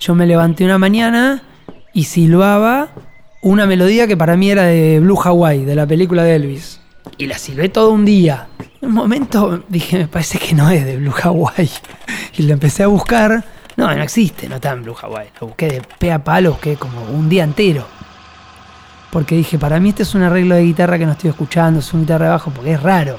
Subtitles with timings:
[0.00, 1.42] yo me levanté una mañana
[1.92, 2.88] y silbaba
[3.42, 6.80] una melodía que para mí era de Blue Hawaii, de la película de Elvis.
[7.18, 8.48] Y la silbé todo un día.
[8.80, 11.70] En un momento dije, me parece que no es de Blue Hawaii.
[12.36, 13.44] Y la empecé a buscar.
[13.76, 15.28] No, no existe, no está en Blue Hawaii.
[15.40, 17.86] Lo busqué de pe a palo, busqué como un día entero.
[19.10, 21.92] Porque dije, para mí este es un arreglo de guitarra que no estoy escuchando, es
[21.92, 23.18] un guitarra de bajo porque es raro.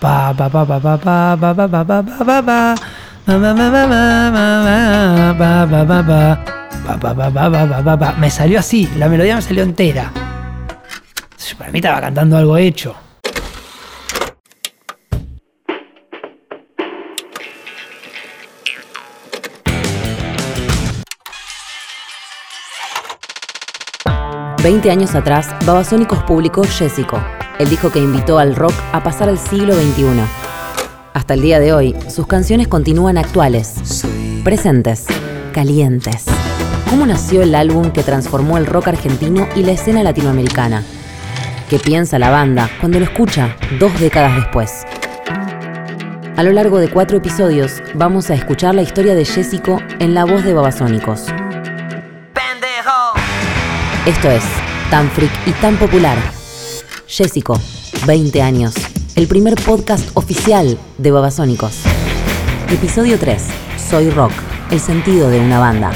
[0.00, 2.74] Pa pa pa pa pa pa pa pa pa pa pa pa pa
[8.18, 10.10] me salió así, la melodía me salió entera.
[11.58, 12.94] Para mí estaba cantando algo hecho.
[24.62, 27.22] Veinte años atrás, Babasónicos publicó Jessico,
[27.58, 30.47] el disco que invitó al rock a pasar al siglo XXI.
[31.18, 34.04] Hasta el día de hoy, sus canciones continúan actuales,
[34.44, 35.04] presentes,
[35.52, 36.26] calientes.
[36.88, 40.84] ¿Cómo nació el álbum que transformó el rock argentino y la escena latinoamericana?
[41.68, 44.84] ¿Qué piensa la banda cuando lo escucha dos décadas después?
[46.36, 50.24] A lo largo de cuatro episodios vamos a escuchar la historia de Jessico en la
[50.24, 51.26] voz de Babasónicos.
[54.06, 54.44] Esto es
[54.88, 56.16] Tan Freak y Tan Popular.
[57.08, 57.60] Jessico,
[58.06, 58.76] 20 años.
[59.18, 61.82] El primer podcast oficial de Babasónicos.
[62.70, 63.48] Episodio 3.
[63.90, 64.30] Soy Rock.
[64.70, 65.90] El sentido de una banda.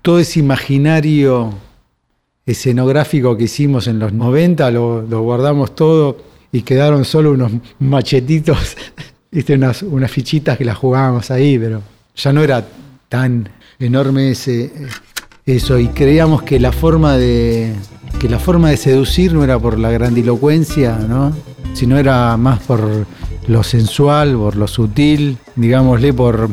[0.00, 1.52] Todo ese imaginario
[2.46, 8.78] escenográfico que hicimos en los 90 lo, guardamos todo y quedaron solo unos machetitos,
[9.30, 9.56] ¿viste?
[9.56, 11.82] Unas, unas fichitas que las jugábamos ahí, pero
[12.14, 12.66] ya no era
[13.10, 14.72] tan enorme ese,
[15.46, 15.78] eso.
[15.78, 17.72] Y creíamos que la forma de
[18.18, 21.32] que la forma de seducir no era por la grandilocuencia, ¿no?
[21.74, 23.06] sino era más por
[23.46, 26.48] lo sensual, por lo sutil, digámosle, por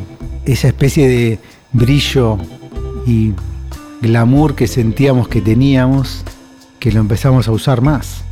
[0.45, 1.39] esa especie de
[1.71, 2.37] brillo
[3.07, 3.31] y
[4.01, 6.23] glamour que sentíamos que teníamos,
[6.79, 8.23] que lo empezamos a usar más.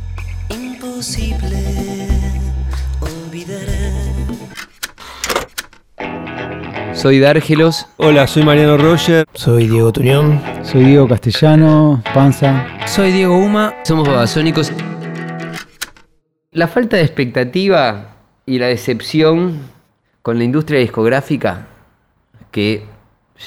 [7.02, 7.88] Soy Dárgelos.
[7.96, 9.26] Hola, soy Mariano Roger.
[9.34, 10.40] Soy Diego Tuñón.
[10.62, 12.64] Soy Diego Castellano, Panza.
[12.86, 13.74] Soy Diego Uma.
[13.82, 14.72] Somos babasónicos.
[16.52, 18.14] La falta de expectativa
[18.46, 19.62] y la decepción
[20.22, 21.66] con la industria discográfica
[22.52, 22.84] que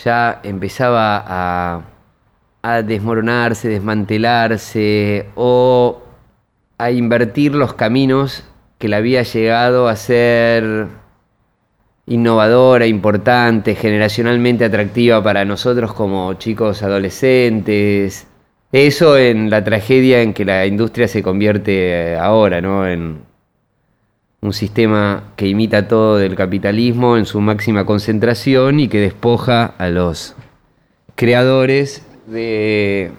[0.04, 1.82] ya empezaba a,
[2.62, 6.04] a desmoronarse, desmantelarse o
[6.78, 8.44] a invertir los caminos
[8.80, 11.05] que le había llegado a ser
[12.08, 18.28] innovadora, importante, generacionalmente atractiva para nosotros como chicos adolescentes.
[18.72, 22.88] Eso en la tragedia en que la industria se convierte eh, ahora, ¿no?
[22.88, 23.20] En
[24.42, 29.90] un sistema que imita todo del capitalismo en su máxima concentración y que despoja a
[29.90, 30.36] los
[31.16, 33.12] creadores de,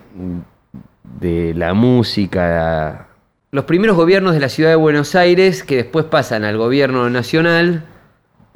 [1.20, 3.08] de la música.
[3.50, 7.84] Los primeros gobiernos de la ciudad de Buenos Aires, que después pasan al gobierno nacional,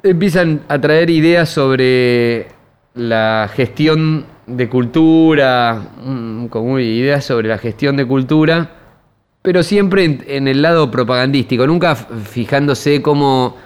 [0.03, 2.47] empiezan a traer ideas sobre
[2.93, 8.69] la gestión de cultura, mm, como ideas sobre la gestión de cultura,
[9.41, 13.57] pero siempre en, el lado propagandístico, nunca fijándose cómo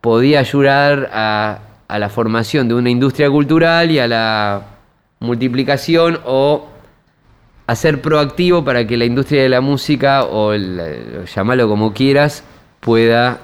[0.00, 4.62] podía ayudar a, la formación de una industria cultural y a la
[5.20, 6.68] multiplicación o
[7.66, 12.44] a ser proactivo para que la industria de la música, o llamarlo como quieras,
[12.80, 13.40] pueda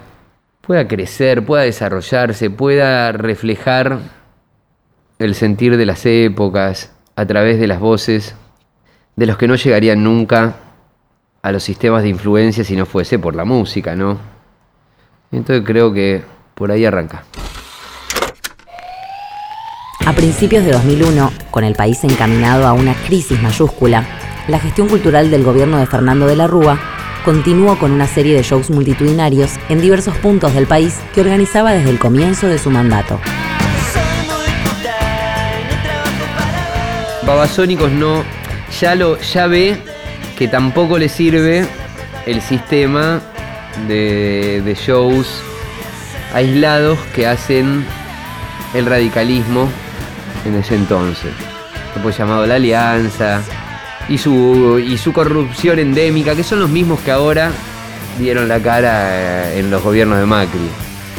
[0.67, 3.99] pueda crecer, pueda desarrollarse, pueda reflejar
[5.19, 8.35] el sentir de las épocas a través de las voces
[9.17, 10.57] de los que no llegarían nunca
[11.43, 14.19] a los sistemas de influencia si no fuese por la música, ¿no?
[15.31, 16.23] Entonces creo que
[16.55, 17.25] por ahí arranca.
[20.07, 24.05] A principios de 2001, con el país encaminado a una crisis mayúscula,
[24.49, 26.79] la gestión cultural del gobierno de Fernando de la Rúa
[27.25, 31.91] continuó con una serie de shows multitudinarios en diversos puntos del país que organizaba desde
[31.91, 33.19] el comienzo de su mandato.
[37.27, 38.23] Babasónicos no,
[38.81, 39.79] ya, lo, ya ve
[40.37, 41.67] que tampoco le sirve
[42.27, 43.23] el sistema
[43.89, 45.43] de, de shows
[46.35, 47.85] aislados que hacen
[48.75, 49.69] el radicalismo
[50.45, 51.33] en ese entonces.
[51.95, 53.43] Después llamado La Alianza,
[54.09, 57.51] y su, y su corrupción endémica, que son los mismos que ahora
[58.19, 60.69] dieron la cara eh, en los gobiernos de Macri,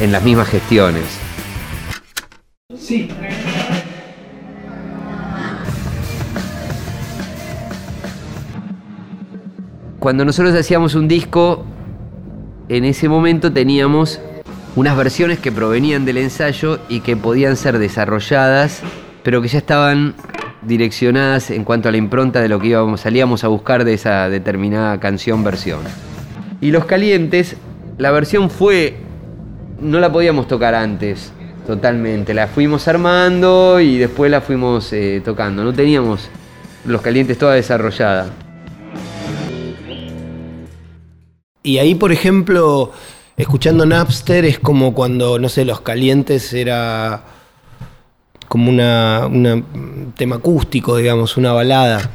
[0.00, 1.04] en las mismas gestiones.
[2.78, 3.10] Sí.
[9.98, 11.64] Cuando nosotros hacíamos un disco,
[12.68, 14.20] en ese momento teníamos
[14.76, 18.82] unas versiones que provenían del ensayo y que podían ser desarrolladas,
[19.22, 20.14] pero que ya estaban
[20.66, 24.28] direccionadas en cuanto a la impronta de lo que íbamos, salíamos a buscar de esa
[24.28, 25.80] determinada canción versión.
[26.60, 27.56] Y Los Calientes,
[27.98, 28.96] la versión fue,
[29.80, 31.32] no la podíamos tocar antes,
[31.66, 36.28] totalmente, la fuimos armando y después la fuimos eh, tocando, no teníamos
[36.84, 38.30] Los Calientes toda desarrollada.
[41.62, 42.92] Y ahí, por ejemplo,
[43.36, 47.24] escuchando Napster es como cuando, no sé, Los Calientes era
[48.48, 52.10] como una, un tema acústico, digamos, una balada.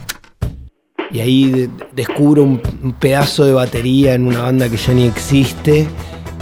[1.11, 5.03] Y ahí de- descubro un, un pedazo de batería en una banda que ya ni
[5.05, 5.87] existe.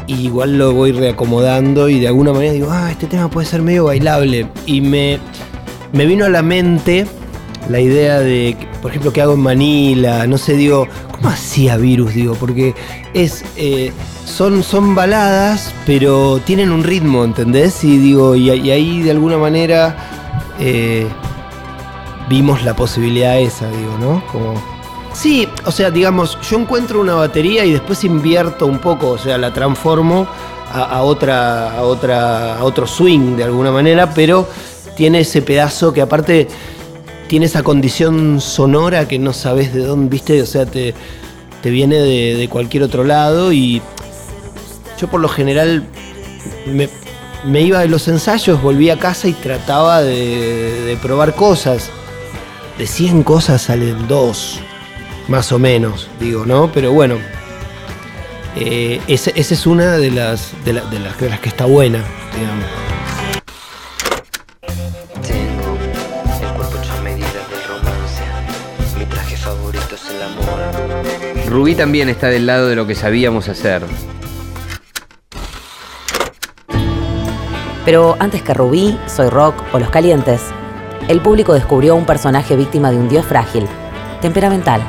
[0.07, 3.61] Y igual lo voy reacomodando y de alguna manera digo, ah, este tema puede ser
[3.61, 4.47] medio bailable.
[4.65, 5.19] Y me,
[5.93, 7.05] me vino a la mente
[7.69, 12.15] la idea de, por ejemplo, que hago en Manila, no sé, digo, ¿cómo hacía Virus?
[12.15, 12.73] Digo, porque
[13.13, 13.91] es, eh,
[14.29, 17.83] son, son baladas, pero tienen un ritmo, ¿entendés?
[17.83, 19.95] Y digo, y, ahí de alguna manera
[20.59, 21.07] eh,
[22.29, 24.23] vimos la posibilidad esa, digo, ¿no?
[24.31, 24.53] Como,
[25.13, 29.37] sí, o sea, digamos, yo encuentro una batería y después invierto un poco, o sea,
[29.37, 30.27] la transformo
[30.71, 34.47] a, otra, a otra, a otro swing de alguna manera, pero
[34.95, 36.47] tiene ese pedazo que aparte
[37.27, 40.93] tiene esa condición sonora que no sabes de dónde, viste, o sea, te,
[41.63, 43.81] te viene de cualquier otro lado y
[44.99, 45.83] yo por lo general
[46.65, 46.89] me,
[47.45, 51.89] me iba de los ensayos, volvía a casa y trataba de, de probar cosas.
[52.77, 54.59] De 100 cosas salen dos,
[55.27, 56.71] más o menos, digo, ¿no?
[56.71, 57.17] Pero bueno,
[58.55, 61.65] eh, esa esa es una de las, de, la- de las, de las que está
[61.65, 61.99] buena,
[62.37, 62.65] digamos.
[65.27, 65.77] Tengo
[66.41, 68.23] el cuerpo hecho a medida del romance.
[68.97, 71.49] Mi traje favorito es el amor.
[71.49, 73.81] Rubí también está del lado de lo que sabíamos hacer.
[77.85, 80.41] Pero antes que Rubí, Soy Rock o Los Calientes,
[81.07, 83.65] el público descubrió un personaje víctima de un dios frágil,
[84.21, 84.81] temperamental.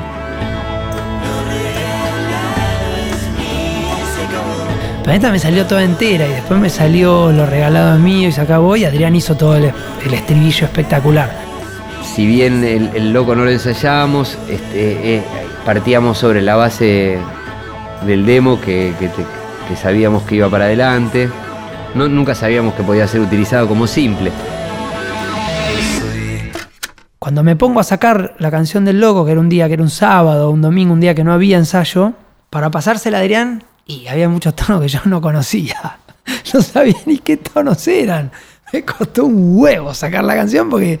[5.03, 8.41] Pero esta me salió toda entera y después me salió lo regalado mío y se
[8.41, 9.71] acabó y Adrián hizo todo el,
[10.05, 11.31] el estribillo espectacular.
[12.03, 15.23] Si bien el, el loco no lo ensayábamos, este, eh,
[15.65, 17.17] partíamos sobre la base
[18.05, 19.25] del demo que, que te-
[19.67, 21.29] que sabíamos que iba para adelante.
[21.93, 24.31] Nunca sabíamos que podía ser utilizado como simple.
[27.19, 29.83] Cuando me pongo a sacar la canción del loco, que era un día, que era
[29.83, 32.13] un sábado, un domingo, un día que no había ensayo,
[32.49, 35.97] para pasársela Adrián, y había muchos tonos que yo no conocía.
[36.53, 38.31] No sabía ni qué tonos eran.
[38.71, 40.99] Me costó un huevo sacar la canción porque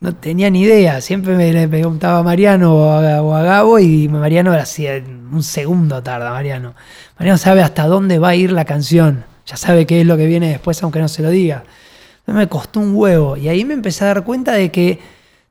[0.00, 1.00] no tenía ni idea.
[1.00, 6.02] Siempre me preguntaba a Mariano o a, o a Gabo y Mariano así, un segundo
[6.02, 6.74] tarda Mariano.
[7.18, 9.24] Mariano sabe hasta dónde va a ir la canción.
[9.48, 11.64] Ya sabe qué es lo que viene después, aunque no se lo diga.
[12.26, 13.38] Me costó un huevo.
[13.38, 14.98] Y ahí me empecé a dar cuenta de que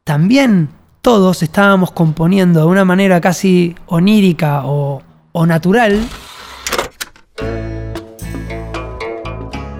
[0.03, 0.69] también
[1.01, 5.01] todos estábamos componiendo de una manera casi onírica o,
[5.31, 5.99] o natural.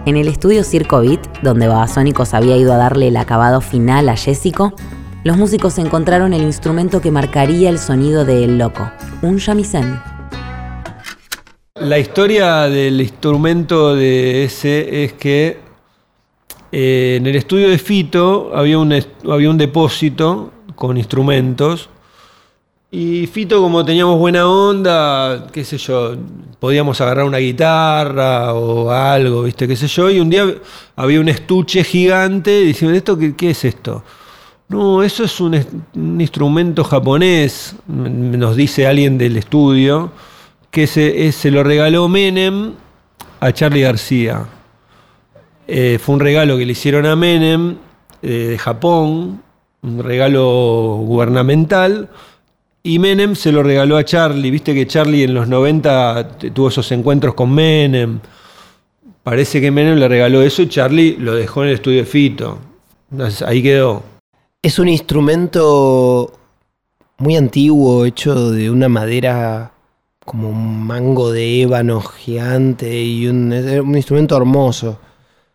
[0.07, 4.15] En el estudio Circo Beat, donde Babasónicos había ido a darle el acabado final a
[4.15, 4.73] Jessico,
[5.23, 8.89] los músicos encontraron el instrumento que marcaría el sonido de El Loco,
[9.21, 10.16] un shamisen.
[11.81, 15.59] La historia del instrumento de ese es que
[16.71, 18.93] eh, en el estudio de Fito había un,
[19.29, 21.89] había un depósito con instrumentos
[22.89, 26.15] y Fito como teníamos buena onda, qué sé yo,
[26.57, 30.45] podíamos agarrar una guitarra o algo, viste, qué sé yo, y un día
[30.95, 34.03] había un estuche gigante diciendo, ¿esto qué, es esto?
[34.69, 35.53] No, eso es un,
[36.19, 40.11] instrumento japonés, nos dice alguien del estudio,
[40.77, 42.73] que se, eh, se lo regaló Menem
[43.39, 44.45] a Charlie García.
[45.67, 47.77] Eh, fue un regalo que le hicieron a Menem
[48.21, 49.41] eh, de Japón,
[49.81, 52.09] un regalo gubernamental,
[52.83, 54.51] y Menem se lo regaló a Charlie.
[54.51, 58.19] Viste que Charlie en los 90 t- tuvo esos encuentros con Menem.
[59.23, 62.59] Parece que Menem le regaló eso y Charlie lo dejó en el estudio de Fito.
[63.11, 64.03] Entonces, ahí quedó.
[64.61, 66.33] Es un instrumento
[67.17, 69.71] muy antiguo, hecho de una madera
[70.27, 74.99] como un mango de ébano gigante y un, un instrumento hermoso.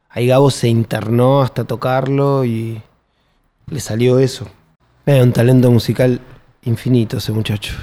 [0.08, 2.80] Ahí Gabo se internó hasta tocarlo y
[3.66, 4.48] le salió eso.
[5.04, 6.22] Era un talento musical
[6.62, 7.74] infinito ese muchacho.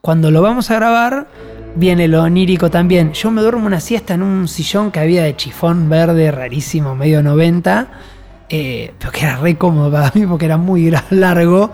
[0.00, 1.26] Cuando lo vamos a grabar,
[1.74, 3.12] viene lo onírico también.
[3.12, 7.24] Yo me duermo una siesta en un sillón que había de chifón verde rarísimo, medio
[7.24, 7.88] 90,
[8.50, 11.72] eh, pero que era re cómodo para mí porque era muy largo.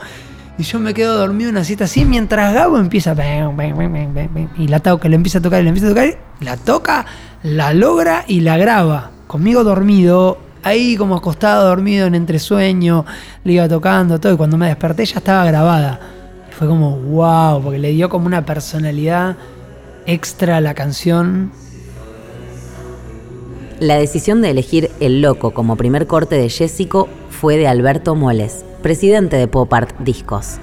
[0.60, 3.16] Y yo me quedo dormido en una siesta así mientras Gabo empieza.
[4.58, 6.18] Y la toca, le empieza a tocar, le empieza a tocar.
[6.40, 7.06] La toca,
[7.42, 9.10] la logra y la graba.
[9.26, 13.06] Conmigo dormido, ahí como acostado, dormido en entresueño,
[13.42, 14.34] le iba tocando todo.
[14.34, 15.98] Y cuando me desperté ya estaba grabada.
[16.50, 19.38] Y fue como, wow, porque le dio como una personalidad
[20.04, 21.52] extra a la canción.
[23.78, 28.66] La decisión de elegir El Loco como primer corte de Jessico fue de Alberto Moles,
[28.80, 30.58] presidente de Pop Art Discos.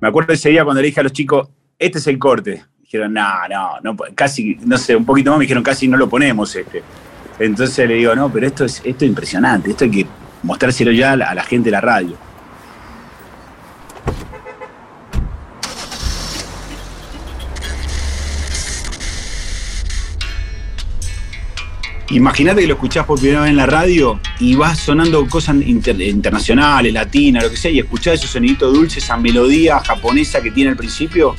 [0.00, 1.48] Me acuerdo ese día cuando le dije a los chicos,
[1.78, 2.64] este es el corte.
[2.80, 6.08] Dijeron, no, no, no, casi, no sé, un poquito más me dijeron, casi no lo
[6.08, 6.82] ponemos este.
[7.38, 10.06] Entonces le digo, no, pero esto es, esto es impresionante, esto hay que
[10.42, 12.16] mostrárselo ya a la, a la gente de la radio.
[22.10, 26.00] Imagínate que lo escuchás por primera vez en la radio y vas sonando cosas inter-
[26.00, 30.70] internacionales, latinas, lo que sea, y escuchás esos soniditos dulces, esa melodía japonesa que tiene
[30.70, 31.34] al principio.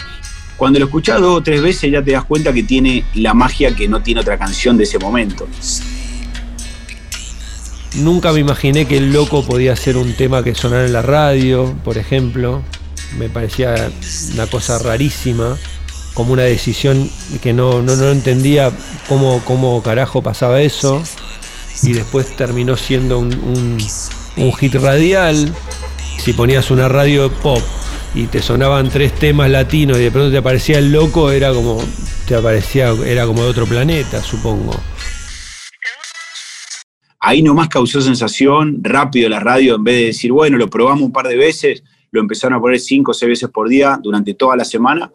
[0.58, 3.74] Cuando lo escuchás dos o tres veces ya te das cuenta que tiene la magia
[3.76, 5.48] que no tiene otra canción de ese momento.
[7.96, 11.76] Nunca me imaginé que el loco podía ser un tema que sonara en la radio,
[11.84, 12.62] por ejemplo.
[13.18, 13.90] Me parecía
[14.34, 15.58] una cosa rarísima,
[16.18, 17.08] como una decisión
[17.44, 18.72] que no, no, no entendía
[19.08, 21.04] cómo, cómo carajo pasaba eso.
[21.84, 23.78] Y después terminó siendo un, un-
[24.38, 25.54] un hit radial.
[26.18, 27.62] Si ponías una radio pop
[28.16, 31.78] y te sonaban tres temas latinos y de pronto te aparecía el loco, era como,
[32.28, 34.74] te aparecía, era como de otro planeta, supongo.
[37.20, 41.12] Ahí nomás causó sensación, rápido la radio, en vez de decir, bueno, lo probamos un
[41.12, 44.56] par de veces, lo empezaron a poner cinco o seis veces por día durante toda
[44.56, 45.12] la semana.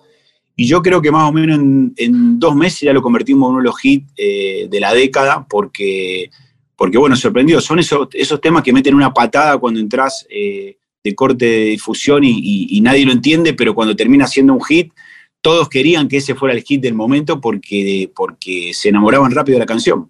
[0.56, 1.58] Y yo creo que más o menos
[1.96, 5.46] en, dos meses ya lo convertimos en uno de los hits eh, de la década,
[5.48, 6.30] porque,
[6.76, 7.60] porque bueno, sorprendió.
[7.60, 12.22] Son esos, esos temas que meten una patada cuando entras eh, de corte de difusión
[12.24, 14.92] y nadie lo entiende, pero cuando termina siendo un hit,
[15.42, 19.60] todos querían que ese fuera el hit del momento porque, porque se enamoraban rápido de
[19.60, 20.08] la canción.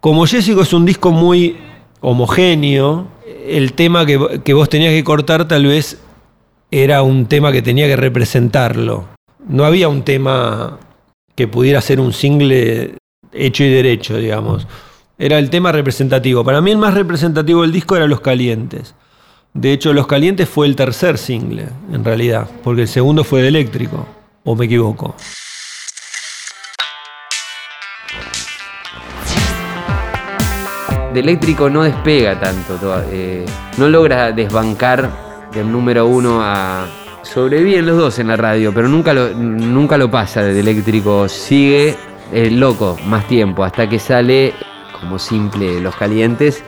[0.00, 1.56] Como Jessico es un disco muy
[2.00, 3.08] homogéneo,
[3.46, 6.00] el tema que, que vos tenías que cortar tal vez
[6.70, 9.17] era un tema que tenía que representarlo.
[9.46, 10.78] No había un tema
[11.34, 12.94] que pudiera ser un single
[13.32, 14.66] hecho y derecho, digamos.
[15.18, 16.44] Era el tema representativo.
[16.44, 18.94] Para mí el más representativo del disco era Los Calientes.
[19.54, 23.48] De hecho, Los Calientes fue el tercer single, en realidad, porque el segundo fue de
[23.48, 24.06] Eléctrico,
[24.44, 25.14] o me equivoco.
[31.12, 32.78] de eléctrico no despega tanto,
[33.10, 33.44] eh,
[33.78, 35.10] no logra desbancar
[35.52, 36.86] del número uno a...
[37.32, 41.94] Sobreviven los dos en la radio, pero nunca lo, nunca lo pasa de eléctrico, sigue
[42.32, 44.54] eh, loco más tiempo, hasta que sale
[44.98, 46.64] como simple Los Calientes,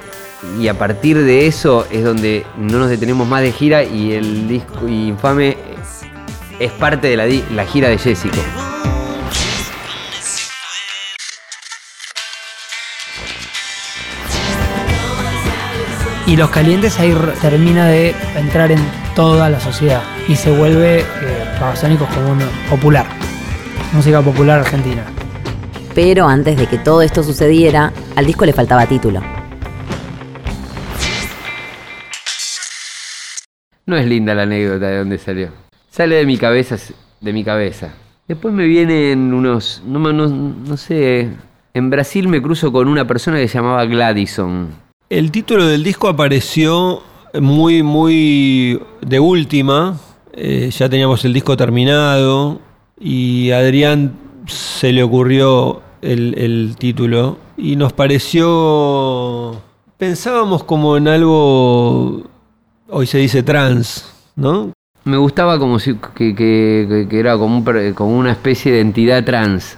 [0.61, 4.49] y a partir de eso es donde no nos detenemos más de gira y el
[4.49, 5.57] disco infame
[6.59, 8.37] es parte de la, la gira de Jessico.
[16.26, 21.05] Y Los Calientes ahí termina de entrar en toda la sociedad y se vuelve eh,
[21.61, 23.07] Babasónicos como uno popular.
[23.93, 25.05] Música popular argentina.
[25.95, 29.21] Pero antes de que todo esto sucediera, al disco le faltaba título.
[33.87, 35.49] No es linda la anécdota de dónde salió.
[35.90, 36.76] Sale de mi cabeza,
[37.21, 37.90] de mi cabeza.
[38.29, 41.31] Después me vienen unos, no, no sé,
[41.75, 44.69] en Brasil me cruzo con una persona que se llamaba Gladison.
[45.09, 47.02] El título del disco apareció
[47.41, 49.99] muy, muy de última.
[50.33, 52.61] Eh, ya teníamos el disco terminado
[52.99, 54.13] y a Adrián
[54.47, 59.61] se le ocurrió el, el título y nos pareció...
[59.99, 62.23] Pensábamos como en algo,
[62.89, 64.73] hoy se dice trans, ¿no?
[65.05, 69.23] Me gustaba como si que, que- que- era como, un como una especie de entidad
[69.25, 69.77] trans,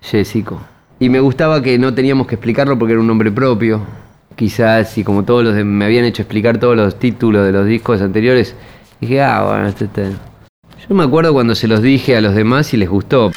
[0.00, 0.60] Jessico.
[1.00, 3.80] Y me gustaba que no teníamos que explicarlo porque era un nombre propio.
[4.36, 7.66] Quizás, y como todos los de- me habían hecho explicar todos los títulos de los
[7.66, 8.54] discos anteriores,
[9.00, 10.12] dije, ah, bueno, este, este".
[10.88, 13.32] Yo me acuerdo cuando se los dije a los demás y les gustó.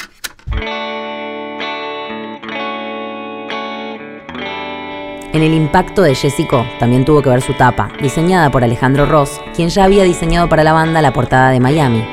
[5.32, 9.40] En el impacto de Jessico también tuvo que ver su tapa, diseñada por Alejandro Ross,
[9.54, 12.04] quien ya había diseñado para la banda la portada de Miami.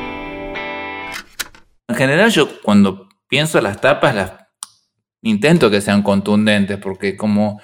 [1.89, 4.32] En general yo cuando pienso en las tapas las
[5.24, 7.60] intento que sean contundentes porque como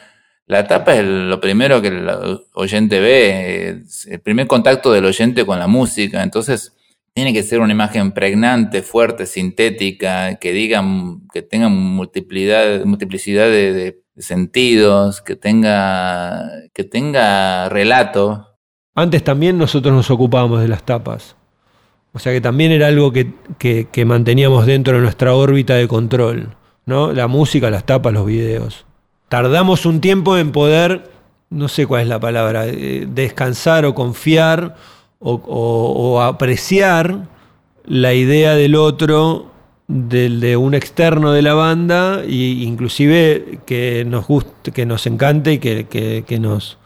[0.45, 2.09] la tapa es lo primero que el
[2.53, 6.75] oyente ve, el primer contacto del oyente con la música, entonces
[7.13, 10.83] tiene que ser una imagen pregnante, fuerte, sintética, que diga,
[11.31, 12.65] que tenga multiplicidad,
[13.49, 18.47] de sentidos, que tenga, que tenga relato,
[18.95, 21.35] Antes también nosotros nos ocupábamos de las tapas.
[22.13, 25.87] O sea que también era algo que, que- que manteníamos dentro de nuestra órbita de
[25.87, 26.55] control.
[26.85, 27.11] ¿no?
[27.11, 28.85] La música, las tapas, los videos.
[29.33, 31.09] Tardamos un tiempo en poder,
[31.49, 34.75] no sé cuál es la palabra, eh, descansar o confiar
[35.17, 37.17] o, apreciar
[37.83, 39.47] la idea del otro,
[39.87, 45.53] del, de un externo de la banda, e inclusive que nos guste, que nos encante
[45.53, 46.77] y que, que- que nos,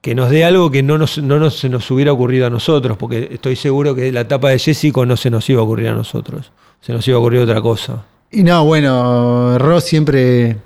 [0.00, 3.30] que nos dé algo que no, nos, no se nos hubiera ocurrido a nosotros, porque
[3.32, 6.52] estoy seguro que la tapa de Jessico no se nos iba a ocurrir a nosotros,
[6.80, 8.04] se nos iba a ocurrir otra cosa.
[8.30, 10.56] Y no, bueno, Ross siempre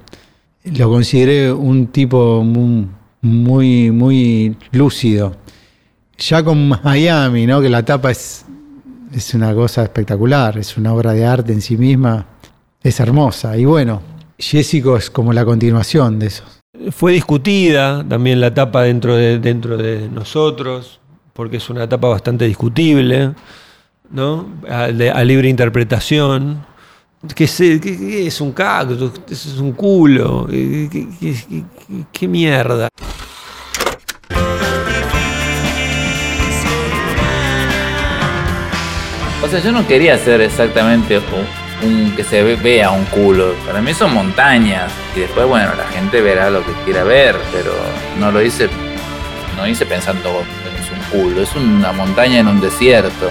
[0.65, 2.87] lo consideré un tipo mu-
[3.23, 5.37] muy, muy lúcido.
[6.19, 7.61] Ya con Miami, ¿no?
[7.61, 8.45] Que la tapa es,
[9.12, 12.27] es una cosa espectacular, es una obra de arte en sí misma,
[12.83, 13.57] es hermosa.
[13.57, 14.03] Y bueno,
[14.38, 16.45] Jessico es como la continuación de eso.
[16.93, 21.00] Fue discutida también la tapa dentro de, dentro de nosotros,
[21.33, 23.33] porque es una tapa bastante discutible,
[24.11, 24.47] ¿no?
[24.69, 26.65] A, a libre interpretación.
[27.35, 27.45] ¿Qué,
[28.27, 29.11] es un cactus?
[29.29, 30.47] Es un culo.
[32.13, 32.89] ¿Qué, mierda?
[39.43, 41.21] O sea, yo no quería hacer exactamente
[41.83, 43.55] un, que se ve- vea un culo.
[43.67, 44.93] Para mí son montañas.
[45.17, 47.73] Y después, bueno, la gente verá lo que quiera ver, pero
[48.19, 48.69] no lo hice,
[49.57, 50.43] no hice pensando
[50.81, 51.43] es un culo.
[51.43, 53.31] Es una montaña en un desierto.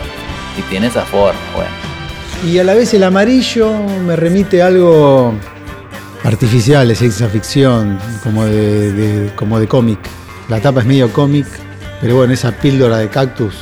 [0.58, 1.87] Y tiene esa forma, bueno.
[2.46, 3.74] Y a la vez el amarillo
[4.06, 5.34] me remite a algo
[6.24, 10.00] artificial, de ciencia ficción, como de, de- como de cómic.
[10.50, 11.46] La tapa es medio cómic,
[12.00, 13.53] pero bueno, esa píldora de cactus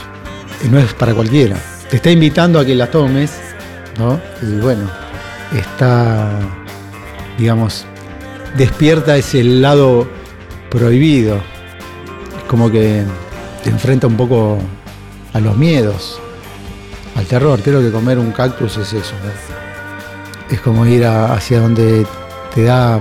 [0.63, 1.57] eh, no es para cualquiera.
[1.89, 3.31] Te está invitando a que la tomes,
[3.97, 4.19] ¿no?
[4.41, 4.89] Y bueno,
[5.57, 6.29] está,
[7.37, 7.85] digamos,
[8.57, 10.07] despierta ese lado
[10.69, 11.39] prohibido.
[12.47, 13.03] Como que
[13.63, 14.59] te enfrenta un poco
[15.33, 16.19] a los miedos
[17.25, 17.59] al terror.
[17.61, 19.15] Creo que comer un cactus es eso.
[19.23, 19.31] ¿no?
[20.53, 22.05] Es como ir a- hacia donde
[22.53, 22.99] te da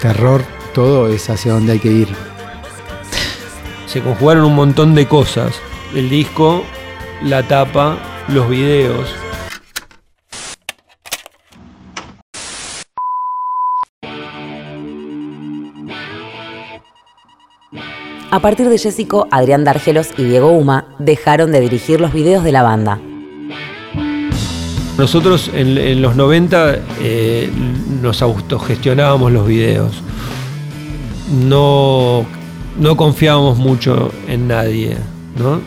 [0.00, 0.42] terror,
[0.74, 2.08] todo es hacia donde hay que ir.
[3.86, 5.54] Se conjugaron un montón de cosas.
[5.94, 6.64] El disco,
[7.22, 7.96] la tapa,
[8.28, 9.08] los videos.
[18.30, 22.52] A partir de Jessico, Adrián Dargelos y Diego Uma dejaron de dirigir los videos de
[22.52, 23.00] la banda.
[24.96, 27.50] Nosotros en, los 90 eh,
[28.00, 30.02] nos autogestionábamos los videos.
[31.46, 32.24] No,
[32.78, 34.96] no confiábamos mucho en nadie,
[35.36, 35.60] ¿no?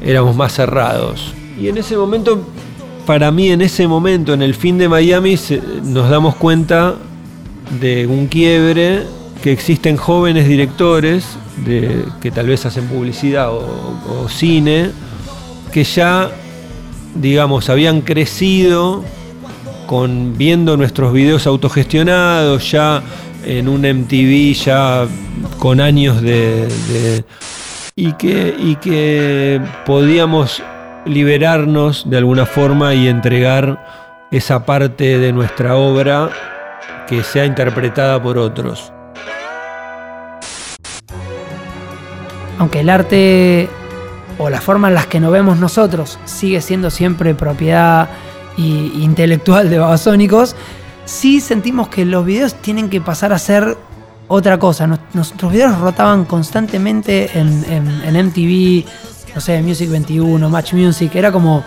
[0.00, 1.34] Éramos más cerrados.
[1.60, 2.40] Y en ese momento,
[3.04, 5.36] para mí, en ese momento, en el fin de Miami,
[5.82, 6.94] nos damos cuenta
[7.80, 9.02] de un quiebre
[9.42, 14.90] que existen jóvenes directores de, que tal vez hacen publicidad o cine
[15.72, 16.30] que ya
[17.20, 19.04] digamos, habían crecido
[19.86, 23.02] con viendo nuestros videos autogestionados, ya
[23.44, 25.06] en un MTV, ya
[25.58, 27.24] con años de.
[27.96, 30.62] y, que, y que podíamos
[31.06, 36.30] liberarnos de alguna forma y entregar esa parte de nuestra obra
[37.08, 38.92] que sea interpretada por otros.
[42.58, 43.68] aunque el arte
[44.38, 48.08] o la forma en las que nos vemos nosotros sigue siendo siempre propiedad
[48.56, 50.54] y- intelectual de Babasónicos,
[51.04, 53.76] sí sentimos que los videos tienen que pasar a ser
[54.28, 54.86] otra cosa.
[55.14, 58.84] Nuestros videos rotaban constantemente en, MTV,
[59.34, 61.14] no sé, Music 21, Match Music.
[61.14, 61.64] Era como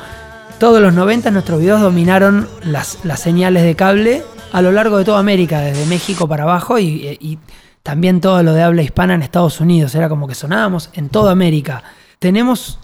[0.60, 5.05] todos los 90 nuestros videos dominaron las, las señales de cable a lo largo de
[5.05, 7.39] toda América, desde México para abajo y
[7.84, 9.95] también todo lo de habla hispana en Estados Unidos.
[9.95, 11.84] Era como que sonábamos en toda América.
[12.21, 12.77] Tenemos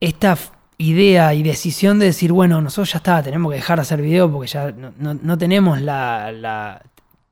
[0.00, 0.38] esta
[0.78, 4.32] idea y decisión de decir, bueno, nosotros ya está, tenemos que dejar de hacer video
[4.32, 6.80] porque ya no, no- tenemos la,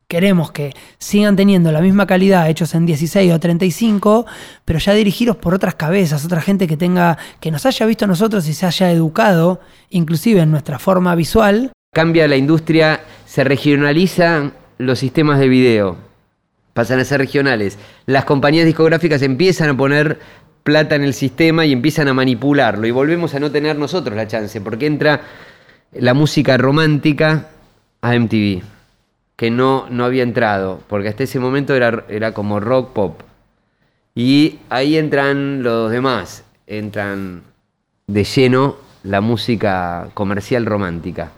[0.06, 4.26] Queremos que sigan teniendo la misma calidad hechos en 16 o 35,
[4.66, 8.08] pero ya dirigidos por otras cabezas, otra gente que tenga, que nos haya visto a
[8.08, 9.58] nosotros y se haya educado,
[9.88, 15.96] inclusive en nuestra forma visual, Cambia la industria, se regionalizan los sistemas de video,
[16.74, 17.78] pasan a ser regionales.
[18.04, 20.18] Las compañías discográficas empiezan a poner
[20.68, 24.26] plata en el sistema y empiezan a manipularlo y volvemos a no tener nosotros la
[24.26, 25.22] chance, porque entra
[25.92, 27.46] la música romántica
[28.02, 28.60] a MTV,
[29.34, 33.22] que no, no había entrado, porque hasta ese momento era, era como rock pop.
[34.14, 37.44] Y ahí entran los demás, entran
[38.06, 41.32] de lleno la música comercial romántica.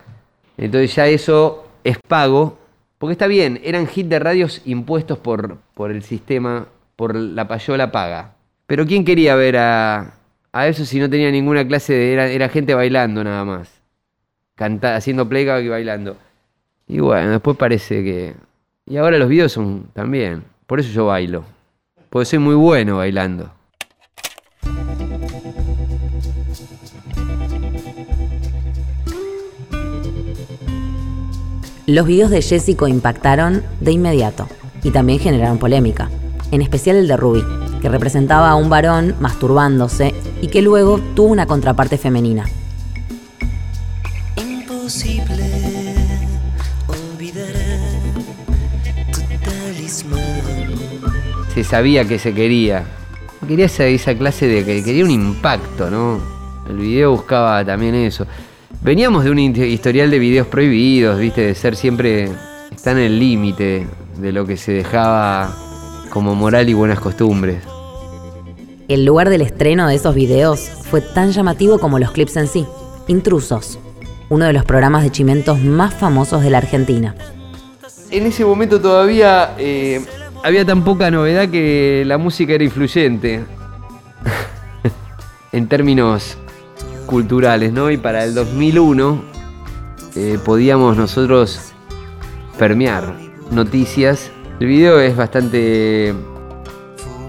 [0.56, 2.58] Entonces ya eso es pago,
[2.98, 6.66] porque está bien, eran hit de radios impuestos por, por el sistema,
[6.96, 8.39] por la payola paga.
[8.70, 10.14] Pero ¿quién quería ver a,
[10.52, 12.12] a eso si no tenía ninguna clase de...
[12.12, 13.68] Era, era gente bailando nada más.
[14.54, 16.16] Canta, haciendo playback y bailando.
[16.86, 18.34] Y bueno, después parece que...
[18.86, 20.44] Y ahora los videos son también.
[20.68, 21.42] Por eso yo bailo.
[22.10, 23.50] Porque soy muy bueno bailando.
[31.88, 34.46] Los videos de Jessico impactaron de inmediato
[34.84, 36.08] y también generaron polémica,
[36.52, 37.42] en especial el de Ruby,
[37.80, 42.44] que representaba a un varón masturbándose y que luego tuvo una contraparte femenina.
[44.36, 45.94] Imposible
[46.86, 47.54] olvidar
[49.12, 50.20] tu talismán.
[51.54, 52.84] Se sabía que se quería.
[53.46, 56.20] Quería esa, esa clase de que quería un impacto, ¿no?
[56.68, 58.26] El video buscaba también eso.
[58.82, 62.30] Veníamos de un historial de videos prohibidos, viste, de ser siempre.
[62.70, 63.86] Está en el límite
[64.18, 65.69] de lo que se dejaba
[66.10, 67.62] como moral y buenas costumbres.
[68.88, 72.66] El lugar del estreno de esos videos fue tan llamativo como los clips en sí.
[73.06, 73.78] Intrusos,
[74.28, 77.14] uno de los programas de chimentos más famosos de la Argentina.
[78.10, 80.04] En ese momento todavía eh,
[80.42, 83.44] había tan poca novedad que la música era influyente
[85.52, 86.36] en términos
[87.06, 87.90] culturales, ¿no?
[87.90, 89.22] Y para el 2001
[90.16, 91.72] eh, podíamos nosotros
[92.58, 93.14] permear
[93.50, 94.30] noticias.
[94.60, 96.14] El video es bastante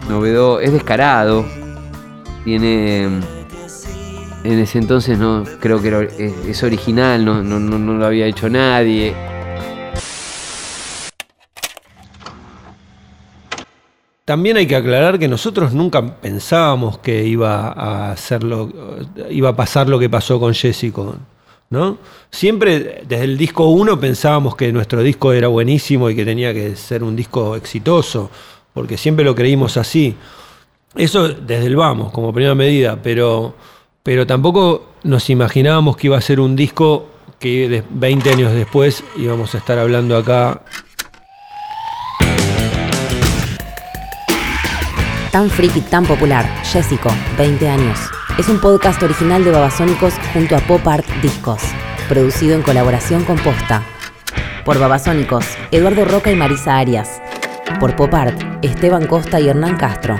[0.09, 1.45] novedoso, es descarado,
[2.43, 6.09] tiene en ese entonces no creo que
[6.49, 9.15] es, original, no, no, no, no lo había hecho nadie.
[14.25, 19.87] También hay que aclarar que nosotros nunca pensábamos que iba a hacerlo, iba a pasar
[19.87, 21.15] lo que pasó con Jessico,
[21.71, 21.97] ¿no?
[22.29, 26.75] Siempre desde el disco 1 pensábamos que nuestro disco era buenísimo y que tenía que
[26.75, 28.29] ser un disco exitoso,
[28.73, 30.15] porque siempre lo creímos así.
[30.95, 33.55] Eso desde el vamos, como primera medida, pero,
[34.03, 37.07] pero tampoco nos imaginábamos que iba a ser un disco
[37.39, 40.61] que de- 20 años después íbamos a estar hablando acá
[45.31, 47.97] Tan friki, tan popular, Jessico, 20 años.
[48.37, 51.61] Es un podcast original de Babasónicos junto a Pop Art Discos,
[52.07, 53.83] producido en colaboración con Posta.
[54.65, 57.21] Por Babasónicos, Eduardo Roca y Marisa Arias.
[57.79, 60.19] Por Pop Art, Esteban Costa y Hernán Castro.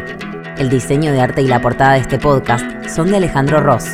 [0.57, 3.85] El diseño de arte y la portada de este podcast son de Alejandro Ross.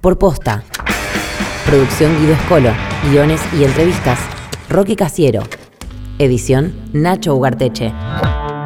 [0.00, 0.64] Por Posta.
[1.66, 2.72] Producción Guido Escolo.
[3.10, 4.18] Guiones y entrevistas.
[4.68, 5.42] Roque Casiero.
[6.18, 7.92] Edición Nacho Ugarteche.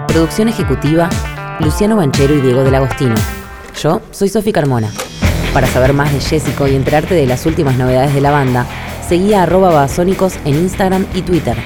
[0.07, 1.11] Producción ejecutiva,
[1.59, 3.14] Luciano Banchero y Diego del Agostino.
[3.80, 4.90] Yo soy Sofi Carmona.
[5.52, 8.66] Para saber más de Jessico y enterarte de las últimas novedades de la banda,
[9.06, 11.56] seguí a arroba babasónicos en Instagram y Twitter.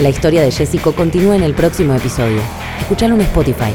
[0.00, 2.40] La historia de Jessico continúa en el próximo episodio.
[2.80, 3.72] Escuchalo en Spotify.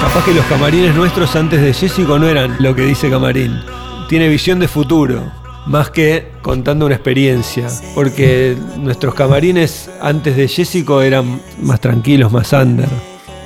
[0.00, 3.60] Capaz que los camarines nuestros antes de Jessico no eran lo que dice Camarín.
[4.08, 5.32] Tiene visión de futuro,
[5.66, 7.68] más que contando una experiencia.
[7.94, 12.88] Porque nuestros camarines antes de Jessico eran más tranquilos, más under.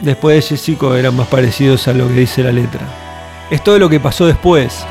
[0.02, 2.80] Después de Jessico eran más parecidos a lo que dice la letra.
[3.50, 4.84] Es todo lo que pasó después.